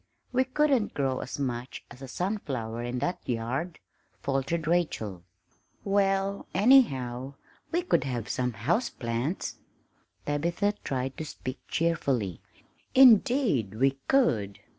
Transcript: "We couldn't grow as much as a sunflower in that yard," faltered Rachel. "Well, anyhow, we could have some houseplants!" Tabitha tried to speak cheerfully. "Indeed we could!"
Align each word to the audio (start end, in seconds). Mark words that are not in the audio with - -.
"We 0.31 0.45
couldn't 0.45 0.95
grow 0.95 1.19
as 1.19 1.37
much 1.37 1.83
as 1.91 2.01
a 2.01 2.07
sunflower 2.07 2.81
in 2.81 2.97
that 2.97 3.19
yard," 3.29 3.77
faltered 4.19 4.65
Rachel. 4.65 5.21
"Well, 5.83 6.47
anyhow, 6.55 7.35
we 7.71 7.83
could 7.83 8.05
have 8.05 8.27
some 8.27 8.53
houseplants!" 8.53 9.57
Tabitha 10.25 10.73
tried 10.83 11.17
to 11.17 11.25
speak 11.25 11.59
cheerfully. 11.67 12.41
"Indeed 12.95 13.75
we 13.75 13.99
could!" 14.07 14.57